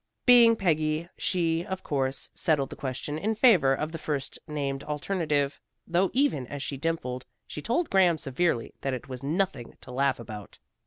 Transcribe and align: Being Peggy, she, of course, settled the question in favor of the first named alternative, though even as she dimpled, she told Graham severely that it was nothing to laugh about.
Being 0.25 0.55
Peggy, 0.55 1.09
she, 1.15 1.63
of 1.63 1.83
course, 1.83 2.31
settled 2.33 2.71
the 2.71 2.75
question 2.75 3.19
in 3.19 3.35
favor 3.35 3.71
of 3.75 3.91
the 3.91 3.99
first 3.99 4.39
named 4.47 4.83
alternative, 4.83 5.59
though 5.85 6.09
even 6.11 6.47
as 6.47 6.63
she 6.63 6.75
dimpled, 6.75 7.27
she 7.45 7.61
told 7.61 7.91
Graham 7.91 8.17
severely 8.17 8.73
that 8.81 8.95
it 8.95 9.07
was 9.07 9.21
nothing 9.21 9.77
to 9.81 9.91
laugh 9.91 10.19
about. 10.19 10.57